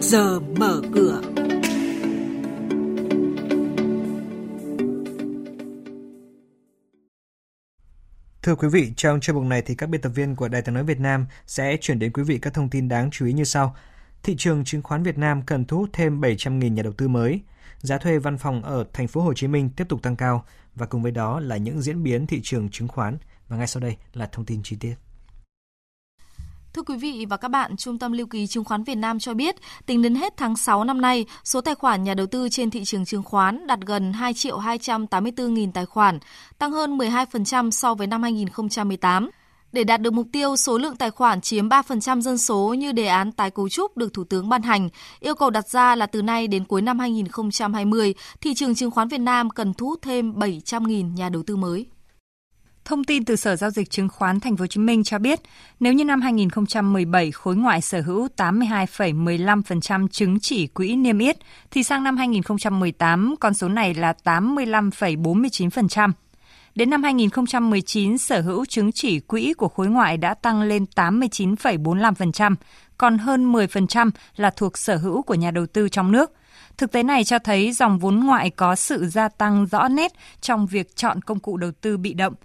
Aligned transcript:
trước 0.00 0.08
giờ 0.08 0.40
mở 0.40 0.80
cửa. 0.94 1.20
Thưa 8.42 8.54
quý 8.54 8.68
vị, 8.68 8.92
trong 8.96 9.20
chương 9.20 9.36
mục 9.36 9.44
này 9.44 9.62
thì 9.62 9.74
các 9.74 9.88
biên 9.88 10.00
tập 10.00 10.08
viên 10.08 10.36
của 10.36 10.48
Đài 10.48 10.62
tiếng 10.62 10.74
nói 10.74 10.84
Việt 10.84 11.00
Nam 11.00 11.26
sẽ 11.46 11.76
chuyển 11.80 11.98
đến 11.98 12.12
quý 12.12 12.22
vị 12.22 12.38
các 12.42 12.54
thông 12.54 12.70
tin 12.70 12.88
đáng 12.88 13.10
chú 13.10 13.26
ý 13.26 13.32
như 13.32 13.44
sau. 13.44 13.76
Thị 14.22 14.34
trường 14.38 14.64
chứng 14.64 14.82
khoán 14.82 15.02
Việt 15.02 15.18
Nam 15.18 15.42
cần 15.42 15.64
thu 15.64 15.78
hút 15.78 15.90
thêm 15.92 16.20
700.000 16.20 16.72
nhà 16.72 16.82
đầu 16.82 16.92
tư 16.92 17.08
mới. 17.08 17.40
Giá 17.78 17.98
thuê 17.98 18.18
văn 18.18 18.38
phòng 18.38 18.62
ở 18.62 18.84
thành 18.92 19.08
phố 19.08 19.20
Hồ 19.20 19.34
Chí 19.34 19.46
Minh 19.46 19.70
tiếp 19.76 19.84
tục 19.88 20.02
tăng 20.02 20.16
cao 20.16 20.44
và 20.74 20.86
cùng 20.86 21.02
với 21.02 21.12
đó 21.12 21.40
là 21.40 21.56
những 21.56 21.80
diễn 21.80 22.02
biến 22.02 22.26
thị 22.26 22.40
trường 22.42 22.68
chứng 22.70 22.88
khoán 22.88 23.18
và 23.48 23.56
ngay 23.56 23.66
sau 23.66 23.80
đây 23.80 23.96
là 24.14 24.28
thông 24.32 24.44
tin 24.44 24.60
chi 24.62 24.76
tiết. 24.80 25.07
Thưa 26.78 26.82
quý 26.82 26.96
vị 26.96 27.26
và 27.28 27.36
các 27.36 27.48
bạn, 27.48 27.76
Trung 27.76 27.98
tâm 27.98 28.12
Lưu 28.12 28.26
ký 28.26 28.46
Chứng 28.46 28.64
khoán 28.64 28.84
Việt 28.84 28.94
Nam 28.94 29.18
cho 29.18 29.34
biết, 29.34 29.56
tính 29.86 30.02
đến 30.02 30.14
hết 30.14 30.36
tháng 30.36 30.56
6 30.56 30.84
năm 30.84 31.00
nay, 31.00 31.26
số 31.44 31.60
tài 31.60 31.74
khoản 31.74 32.04
nhà 32.04 32.14
đầu 32.14 32.26
tư 32.26 32.48
trên 32.48 32.70
thị 32.70 32.84
trường 32.84 33.04
chứng 33.04 33.22
khoán 33.22 33.66
đạt 33.66 33.78
gần 33.80 34.12
2 34.12 34.34
triệu 34.34 34.58
284 34.58 35.54
nghìn 35.54 35.72
tài 35.72 35.86
khoản, 35.86 36.18
tăng 36.58 36.72
hơn 36.72 36.98
12% 36.98 37.70
so 37.70 37.94
với 37.94 38.06
năm 38.06 38.22
2018. 38.22 39.30
Để 39.72 39.84
đạt 39.84 40.00
được 40.00 40.12
mục 40.12 40.26
tiêu 40.32 40.56
số 40.56 40.78
lượng 40.78 40.96
tài 40.96 41.10
khoản 41.10 41.40
chiếm 41.40 41.68
3% 41.68 42.20
dân 42.20 42.38
số 42.38 42.74
như 42.78 42.92
đề 42.92 43.06
án 43.06 43.32
tái 43.32 43.50
cấu 43.50 43.68
trúc 43.68 43.96
được 43.96 44.14
Thủ 44.14 44.24
tướng 44.24 44.48
ban 44.48 44.62
hành, 44.62 44.88
yêu 45.20 45.34
cầu 45.34 45.50
đặt 45.50 45.68
ra 45.68 45.94
là 45.94 46.06
từ 46.06 46.22
nay 46.22 46.48
đến 46.48 46.64
cuối 46.64 46.82
năm 46.82 46.98
2020, 46.98 48.14
thị 48.40 48.54
trường 48.54 48.74
chứng 48.74 48.90
khoán 48.90 49.08
Việt 49.08 49.20
Nam 49.20 49.50
cần 49.50 49.74
thu 49.74 49.86
hút 49.86 50.02
thêm 50.02 50.32
700.000 50.32 51.14
nhà 51.14 51.28
đầu 51.28 51.42
tư 51.42 51.56
mới. 51.56 51.86
Thông 52.88 53.04
tin 53.04 53.24
từ 53.24 53.36
Sở 53.36 53.56
Giao 53.56 53.70
dịch 53.70 53.90
Chứng 53.90 54.08
khoán 54.08 54.40
Thành 54.40 54.56
phố 54.56 54.62
Hồ 54.62 54.66
Chí 54.66 54.80
Minh 54.80 55.04
cho 55.04 55.18
biết, 55.18 55.40
nếu 55.80 55.92
như 55.92 56.04
năm 56.04 56.20
2017 56.20 57.30
khối 57.30 57.56
ngoại 57.56 57.80
sở 57.80 58.00
hữu 58.00 58.28
82,15% 58.36 60.08
chứng 60.08 60.40
chỉ 60.40 60.66
quỹ 60.66 60.96
niêm 60.96 61.18
yết, 61.18 61.36
thì 61.70 61.82
sang 61.82 62.04
năm 62.04 62.16
2018 62.16 63.34
con 63.40 63.54
số 63.54 63.68
này 63.68 63.94
là 63.94 64.14
85,49%. 64.24 66.12
Đến 66.74 66.90
năm 66.90 67.02
2019, 67.02 68.18
sở 68.18 68.40
hữu 68.40 68.64
chứng 68.64 68.92
chỉ 68.92 69.20
quỹ 69.20 69.52
của 69.52 69.68
khối 69.68 69.86
ngoại 69.86 70.16
đã 70.16 70.34
tăng 70.34 70.62
lên 70.62 70.84
89,45%, 70.96 72.54
còn 72.98 73.18
hơn 73.18 73.52
10% 73.52 74.10
là 74.36 74.50
thuộc 74.50 74.78
sở 74.78 74.96
hữu 74.96 75.22
của 75.22 75.34
nhà 75.34 75.50
đầu 75.50 75.66
tư 75.66 75.88
trong 75.88 76.12
nước. 76.12 76.32
Thực 76.78 76.92
tế 76.92 77.02
này 77.02 77.24
cho 77.24 77.38
thấy 77.38 77.72
dòng 77.72 77.98
vốn 77.98 78.20
ngoại 78.20 78.50
có 78.50 78.74
sự 78.74 79.06
gia 79.06 79.28
tăng 79.28 79.66
rõ 79.66 79.88
nét 79.88 80.12
trong 80.40 80.66
việc 80.66 80.96
chọn 80.96 81.22
công 81.22 81.40
cụ 81.40 81.56
đầu 81.56 81.70
tư 81.80 81.96
bị 81.96 82.14
động– 82.14 82.34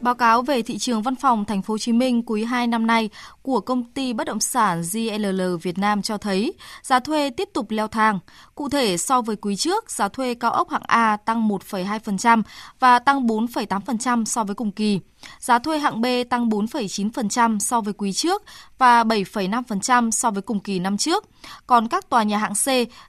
Báo 0.00 0.14
cáo 0.14 0.42
về 0.42 0.62
thị 0.62 0.78
trường 0.78 1.02
văn 1.02 1.16
phòng 1.16 1.44
thành 1.44 1.62
phố 1.62 1.74
Hồ 1.74 1.78
Chí 1.78 1.92
Minh 1.92 2.22
quý 2.26 2.44
2 2.44 2.66
năm 2.66 2.86
nay 2.86 3.10
của 3.42 3.60
công 3.60 3.84
ty 3.84 4.12
bất 4.12 4.26
động 4.26 4.40
sản 4.40 4.82
GLL 4.92 5.56
Việt 5.62 5.78
Nam 5.78 6.02
cho 6.02 6.18
thấy 6.18 6.54
giá 6.82 7.00
thuê 7.00 7.30
tiếp 7.30 7.48
tục 7.54 7.70
leo 7.70 7.88
thang. 7.88 8.18
Cụ 8.54 8.68
thể 8.68 8.96
so 8.96 9.20
với 9.22 9.36
quý 9.36 9.56
trước, 9.56 9.90
giá 9.90 10.08
thuê 10.08 10.34
cao 10.34 10.50
ốc 10.50 10.70
hạng 10.70 10.82
A 10.86 11.16
tăng 11.16 11.48
1,2% 11.48 12.42
và 12.80 12.98
tăng 12.98 13.26
4,8% 13.26 14.24
so 14.24 14.44
với 14.44 14.54
cùng 14.54 14.72
kỳ. 14.72 15.00
Giá 15.38 15.58
thuê 15.58 15.78
hạng 15.78 16.00
B 16.00 16.06
tăng 16.30 16.48
4,9% 16.48 17.58
so 17.58 17.80
với 17.80 17.92
quý 17.92 18.12
trước 18.12 18.42
và 18.78 19.04
7,5% 19.04 20.10
so 20.10 20.30
với 20.30 20.42
cùng 20.42 20.60
kỳ 20.60 20.78
năm 20.78 20.96
trước. 20.96 21.24
Còn 21.66 21.88
các 21.88 22.08
tòa 22.08 22.22
nhà 22.22 22.38
hạng 22.38 22.54
C 22.54 22.68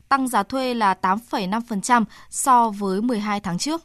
tăng 0.10 0.28
giá 0.28 0.44
thuê 0.44 0.74
là 0.74 0.96
8,5% 1.02 2.04
so 2.30 2.70
với 2.70 3.02
12 3.02 3.40
tháng 3.40 3.58
trước. 3.58 3.82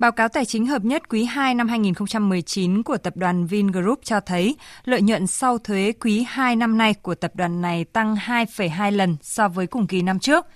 Báo 0.00 0.12
cáo 0.12 0.28
tài 0.28 0.44
chính 0.44 0.66
hợp 0.66 0.84
nhất 0.84 1.08
quý 1.08 1.24
2 1.24 1.54
năm 1.54 1.68
2019 1.68 2.82
của 2.82 2.96
tập 2.96 3.16
đoàn 3.16 3.46
Vingroup 3.46 4.00
cho 4.04 4.20
thấy 4.20 4.56
lợi 4.84 5.02
nhuận 5.02 5.26
sau 5.26 5.58
thuế 5.58 5.92
quý 6.00 6.24
2 6.28 6.56
năm 6.56 6.78
nay 6.78 6.94
của 6.94 7.14
tập 7.14 7.32
đoàn 7.34 7.60
này 7.60 7.84
tăng 7.84 8.14
2,2 8.14 8.90
lần 8.90 9.16
so 9.22 9.48
với 9.48 9.66
cùng 9.66 9.86
kỳ 9.86 10.02
năm 10.02 10.18
trước. 10.18 10.46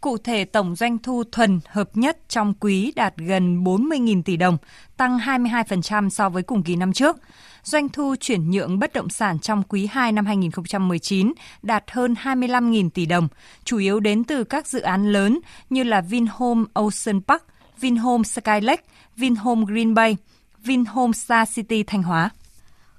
Cụ 0.00 0.18
thể, 0.18 0.44
tổng 0.44 0.76
doanh 0.76 0.98
thu 0.98 1.24
thuần 1.32 1.60
hợp 1.68 1.96
nhất 1.96 2.18
trong 2.28 2.54
quý 2.60 2.92
đạt 2.96 3.16
gần 3.16 3.64
40.000 3.64 4.22
tỷ 4.22 4.36
đồng, 4.36 4.56
tăng 4.96 5.18
22% 5.18 6.08
so 6.08 6.28
với 6.28 6.42
cùng 6.42 6.62
kỳ 6.62 6.76
năm 6.76 6.92
trước. 6.92 7.16
Doanh 7.62 7.88
thu 7.88 8.14
chuyển 8.20 8.50
nhượng 8.50 8.78
bất 8.78 8.92
động 8.92 9.08
sản 9.08 9.38
trong 9.38 9.62
quý 9.62 9.88
2 9.92 10.12
năm 10.12 10.26
2019 10.26 11.32
đạt 11.62 11.84
hơn 11.90 12.14
25.000 12.22 12.90
tỷ 12.90 13.06
đồng, 13.06 13.28
chủ 13.64 13.78
yếu 13.78 14.00
đến 14.00 14.24
từ 14.24 14.44
các 14.44 14.66
dự 14.66 14.80
án 14.80 15.12
lớn 15.12 15.38
như 15.70 15.82
là 15.82 16.00
Vinhome 16.00 16.64
Ocean 16.74 17.20
Park, 17.28 17.42
Vinhome 17.80 18.24
Sky 18.24 18.60
Lake, 18.62 18.82
Vinhome 19.16 19.64
Green 19.64 19.94
Bay, 19.94 20.16
Vinhome 20.64 21.12
Star 21.12 21.54
City 21.54 21.82
Thanh 21.82 22.02
Hóa. 22.02 22.30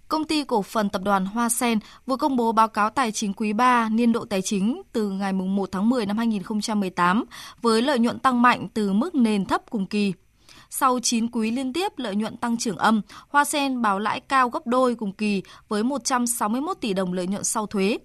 Công 0.08 0.26
ty 0.26 0.44
cổ 0.44 0.62
phần 0.62 0.90
tập 0.90 1.02
đoàn 1.06 1.26
Hoa 1.26 1.50
Sen 1.50 1.80
vừa 2.06 2.18
công 2.18 2.36
bố 2.36 2.52
báo 2.52 2.68
cáo 2.68 2.90
tài 2.90 3.12
chính 3.12 3.34
quý 3.34 3.54
3 3.54 3.90
niên 3.90 4.12
độ 4.12 4.26
tài 4.26 4.42
chính 4.42 4.82
từ 4.92 5.10
ngày 5.10 5.34
1 5.34 5.70
tháng 5.72 5.90
10 5.90 6.06
năm 6.06 6.18
2018 6.18 7.26
với 7.62 7.82
lợi 7.82 8.00
nhuận 8.00 8.20
tăng 8.20 8.42
mạnh 8.42 8.68
từ 8.74 8.94
mức 8.94 9.16
nền 9.16 9.46
thấp 9.46 9.62
cùng 9.70 9.86
kỳ. 9.86 10.14
Sau 10.70 11.00
9 11.00 11.28
quý 11.28 11.52
liên 11.52 11.74
tiếp 11.74 11.92
lợi 11.98 12.16
nhuận 12.16 12.38
tăng 12.38 12.58
trưởng 12.58 12.78
âm, 12.78 13.02
Hoa 13.30 13.46
Sen 13.46 13.82
báo 13.82 14.00
lãi 14.00 14.20
cao 14.20 14.50
gấp 14.50 14.68
đôi 14.68 14.96
cùng 14.96 15.14
kỳ 15.14 15.44
với 15.68 15.84
161 15.84 16.78
tỷ 16.82 16.94
đồng 16.94 17.14
lợi 17.14 17.28
nhuận 17.28 17.44
sau 17.44 17.66
thuế. 17.66 17.98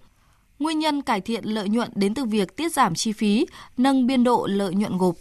Nguyên 0.59 0.79
nhân 0.79 1.03
cải 1.03 1.21
thiện 1.21 1.45
lợi 1.45 1.69
nhuận 1.69 1.91
đến 1.95 2.15
từ 2.15 2.25
việc 2.25 2.57
tiết 2.57 2.73
giảm 2.73 2.95
chi 2.95 3.13
phí, 3.13 3.47
nâng 3.77 4.07
biên 4.07 4.25
độ 4.25 4.47
lợi 4.51 4.75
nhuận 4.75 4.99
gộp. 4.99 5.15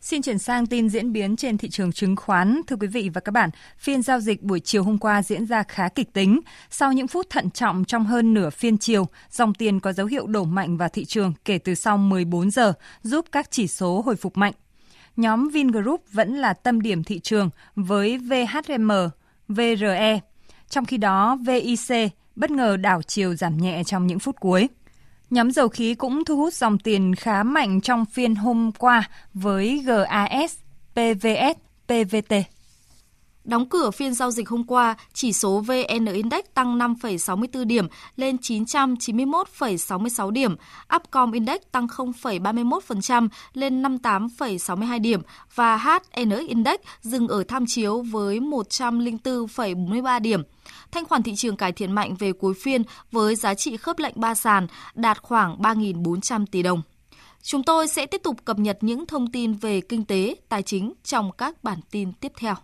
Xin 0.00 0.22
chuyển 0.22 0.38
sang 0.38 0.66
tin 0.66 0.88
diễn 0.88 1.12
biến 1.12 1.36
trên 1.36 1.58
thị 1.58 1.68
trường 1.68 1.92
chứng 1.92 2.16
khoán. 2.16 2.60
Thưa 2.66 2.76
quý 2.76 2.86
vị 2.86 3.10
và 3.14 3.20
các 3.20 3.32
bạn, 3.32 3.50
phiên 3.78 4.02
giao 4.02 4.20
dịch 4.20 4.42
buổi 4.42 4.60
chiều 4.60 4.82
hôm 4.82 4.98
qua 4.98 5.22
diễn 5.22 5.46
ra 5.46 5.62
khá 5.62 5.88
kịch 5.88 6.12
tính. 6.12 6.40
Sau 6.70 6.92
những 6.92 7.08
phút 7.08 7.30
thận 7.30 7.50
trọng 7.50 7.84
trong 7.84 8.06
hơn 8.06 8.34
nửa 8.34 8.50
phiên 8.50 8.78
chiều, 8.78 9.06
dòng 9.30 9.54
tiền 9.54 9.80
có 9.80 9.92
dấu 9.92 10.06
hiệu 10.06 10.26
đổ 10.26 10.44
mạnh 10.44 10.76
vào 10.76 10.88
thị 10.88 11.04
trường 11.04 11.32
kể 11.44 11.58
từ 11.58 11.74
sau 11.74 11.98
14 11.98 12.50
giờ, 12.50 12.72
giúp 13.02 13.26
các 13.32 13.50
chỉ 13.50 13.66
số 13.66 14.00
hồi 14.00 14.16
phục 14.16 14.36
mạnh. 14.36 14.52
Nhóm 15.16 15.48
Vingroup 15.48 16.04
vẫn 16.12 16.34
là 16.34 16.52
tâm 16.52 16.80
điểm 16.80 17.04
thị 17.04 17.20
trường 17.20 17.50
với 17.76 18.18
VHM, 18.18 18.90
VRE. 19.48 20.20
Trong 20.68 20.84
khi 20.84 20.96
đó, 20.96 21.38
VIC 21.46 22.10
bất 22.36 22.50
ngờ 22.50 22.76
đảo 22.76 23.02
chiều 23.02 23.34
giảm 23.34 23.56
nhẹ 23.56 23.82
trong 23.84 24.06
những 24.06 24.18
phút 24.18 24.36
cuối. 24.40 24.68
Nhóm 25.30 25.50
dầu 25.50 25.68
khí 25.68 25.94
cũng 25.94 26.24
thu 26.24 26.36
hút 26.36 26.54
dòng 26.54 26.78
tiền 26.78 27.14
khá 27.14 27.42
mạnh 27.42 27.80
trong 27.80 28.04
phiên 28.04 28.34
hôm 28.34 28.72
qua 28.78 29.08
với 29.34 29.84
GAS, 29.86 30.58
PVS, 30.92 31.58
PVT. 31.86 32.34
Đóng 33.48 33.68
cửa 33.68 33.90
phiên 33.90 34.14
giao 34.14 34.30
dịch 34.30 34.48
hôm 34.48 34.64
qua, 34.64 34.96
chỉ 35.12 35.32
số 35.32 35.60
VN 35.60 36.06
Index 36.12 36.44
tăng 36.54 36.78
5,64 36.78 37.64
điểm 37.64 37.86
lên 38.16 38.36
991,66 38.36 40.30
điểm, 40.30 40.56
Upcom 40.96 41.32
Index 41.32 41.60
tăng 41.72 41.86
0,31% 41.86 43.28
lên 43.52 43.82
58,62 43.82 45.00
điểm 45.00 45.22
và 45.54 45.76
HNX 45.76 46.48
Index 46.48 46.80
dừng 47.02 47.28
ở 47.28 47.44
tham 47.48 47.64
chiếu 47.66 48.00
với 48.00 48.40
104,43 48.40 50.20
điểm. 50.20 50.42
Thanh 50.90 51.04
khoản 51.04 51.22
thị 51.22 51.34
trường 51.36 51.56
cải 51.56 51.72
thiện 51.72 51.92
mạnh 51.92 52.14
về 52.18 52.32
cuối 52.32 52.54
phiên 52.54 52.82
với 53.12 53.36
giá 53.36 53.54
trị 53.54 53.76
khớp 53.76 53.98
lệnh 53.98 54.14
ba 54.16 54.34
sàn 54.34 54.66
đạt 54.94 55.22
khoảng 55.22 55.58
3.400 55.58 56.46
tỷ 56.50 56.62
đồng. 56.62 56.82
Chúng 57.42 57.62
tôi 57.62 57.88
sẽ 57.88 58.06
tiếp 58.06 58.20
tục 58.24 58.36
cập 58.44 58.58
nhật 58.58 58.78
những 58.80 59.06
thông 59.06 59.30
tin 59.30 59.52
về 59.52 59.80
kinh 59.80 60.04
tế, 60.04 60.34
tài 60.48 60.62
chính 60.62 60.92
trong 61.04 61.32
các 61.32 61.64
bản 61.64 61.78
tin 61.90 62.12
tiếp 62.12 62.32
theo. 62.36 62.54